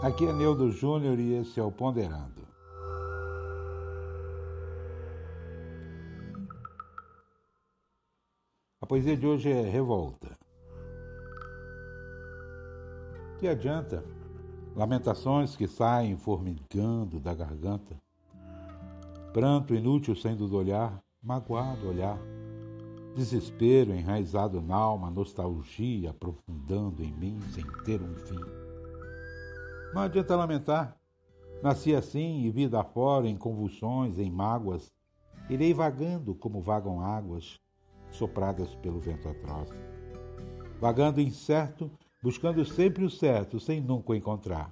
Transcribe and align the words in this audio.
Aqui 0.00 0.26
é 0.26 0.32
Neudo 0.32 0.70
Júnior 0.70 1.18
e 1.18 1.34
esse 1.34 1.58
é 1.58 1.62
o 1.62 1.72
Ponderando. 1.72 2.46
A 8.80 8.86
poesia 8.86 9.16
de 9.16 9.26
hoje 9.26 9.50
é 9.50 9.60
Revolta. 9.60 10.38
Que 13.40 13.48
adianta? 13.48 14.04
Lamentações 14.76 15.56
que 15.56 15.66
saem 15.66 16.16
formigando 16.16 17.18
da 17.18 17.34
garganta. 17.34 18.00
Pranto 19.32 19.74
inútil 19.74 20.14
sendo 20.14 20.46
do 20.46 20.56
olhar, 20.56 21.02
magoado 21.20 21.88
olhar. 21.88 22.20
Desespero 23.16 23.92
enraizado 23.92 24.62
na 24.62 24.76
alma, 24.76 25.10
nostalgia 25.10 26.10
aprofundando 26.10 27.02
em 27.02 27.12
mim 27.12 27.40
sem 27.50 27.64
ter 27.84 28.00
um 28.00 28.14
fim. 28.14 28.67
Não 29.92 30.02
adianta 30.02 30.36
lamentar. 30.36 30.96
Nasci 31.62 31.94
assim 31.94 32.42
e 32.42 32.50
vida 32.50 32.82
fora, 32.84 33.26
em 33.26 33.36
convulsões, 33.36 34.18
em 34.18 34.30
mágoas. 34.30 34.92
Irei 35.48 35.72
vagando 35.72 36.34
como 36.34 36.60
vagam 36.60 37.00
águas, 37.00 37.58
sopradas 38.10 38.74
pelo 38.76 39.00
vento 39.00 39.28
atroz. 39.28 39.70
Vagando 40.80 41.20
incerto, 41.20 41.90
buscando 42.22 42.64
sempre 42.64 43.04
o 43.04 43.10
certo, 43.10 43.58
sem 43.58 43.80
nunca 43.80 44.12
o 44.12 44.14
encontrar. 44.14 44.70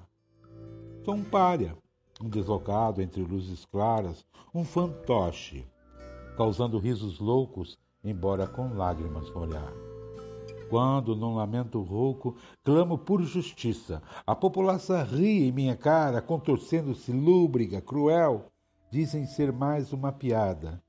Sou 1.04 1.14
um 1.14 1.24
pária, 1.24 1.76
um 2.20 2.28
deslocado 2.28 3.00
entre 3.00 3.22
luzes 3.22 3.64
claras, 3.64 4.24
um 4.54 4.64
fantoche, 4.64 5.66
causando 6.36 6.78
risos 6.78 7.18
loucos, 7.18 7.78
embora 8.04 8.46
com 8.46 8.74
lágrimas 8.74 9.28
no 9.30 9.40
olhar. 9.40 9.85
Quando, 10.68 11.14
num 11.14 11.34
lamento 11.34 11.80
rouco, 11.80 12.36
clamo 12.64 12.98
por 12.98 13.22
justiça, 13.22 14.02
a 14.26 14.34
população 14.34 15.04
ri 15.04 15.48
em 15.48 15.52
minha 15.52 15.76
cara, 15.76 16.20
contorcendo-se 16.20 17.12
lúbriga, 17.12 17.80
cruel. 17.80 18.46
Dizem 18.90 19.26
ser 19.26 19.52
mais 19.52 19.92
uma 19.92 20.12
piada 20.12 20.82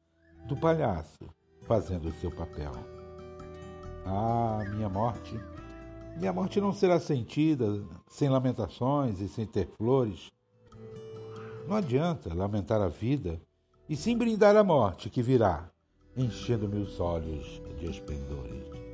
do 0.48 0.56
palhaço 0.56 1.18
fazendo 1.64 2.08
o 2.08 2.14
seu 2.14 2.32
papel. 2.32 2.72
Ah, 4.06 4.64
minha 4.74 4.90
morte! 4.90 5.38
Minha 6.18 6.34
morte 6.34 6.60
não 6.60 6.74
será 6.74 7.00
sentida 7.00 7.84
sem 8.08 8.30
lamentações 8.30 9.20
e 9.20 9.28
sem 9.28 9.46
ter 9.46 9.68
flores. 9.78 10.32
Não 11.68 11.76
adianta 11.76 12.34
lamentar 12.34 12.82
a 12.82 12.88
vida 12.88 13.40
e 13.88 13.96
sim 13.96 14.18
brindar 14.18 14.56
a 14.56 14.64
morte 14.64 15.10
que 15.10 15.22
virá, 15.22 15.70
enchendo 16.16 16.68
meus 16.68 17.00
olhos 17.00 17.62
de 17.78 17.86
esplendores. 17.86 18.87